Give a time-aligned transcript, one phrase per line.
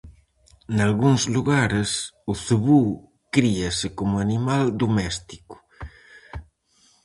[0.77, 1.89] Nalgúns lugares,
[2.31, 2.79] o cebú
[3.33, 5.55] críase como animal doméstico.